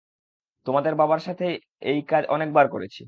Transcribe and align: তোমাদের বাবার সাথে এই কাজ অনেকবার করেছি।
তোমাদের 0.65 0.93
বাবার 0.95 1.19
সাথে 1.19 1.45
এই 1.83 1.99
কাজ 2.07 2.23
অনেকবার 2.27 2.65
করেছি। 2.67 2.99